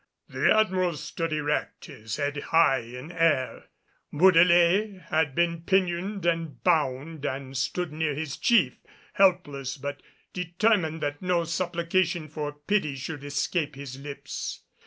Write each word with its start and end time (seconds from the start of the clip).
The 0.29 0.51
Admiral 0.51 0.95
stood 0.95 1.31
erect, 1.31 1.85
his 1.85 2.15
head 2.15 2.35
high 2.37 2.79
in 2.79 3.11
air. 3.11 3.65
Bourdelais 4.11 4.99
had 5.11 5.35
been 5.35 5.61
pinioned 5.61 6.25
and 6.25 6.63
bound, 6.63 7.23
and 7.23 7.55
stood 7.55 7.93
near 7.93 8.15
his 8.15 8.35
chief, 8.37 8.77
helpless 9.13 9.77
but 9.77 10.01
determined 10.33 11.01
that 11.03 11.21
no 11.21 11.43
supplication 11.43 12.29
for 12.29 12.51
pity 12.51 12.95
should 12.95 13.23
escape 13.23 13.75
his 13.75 13.99
lips. 13.99 14.63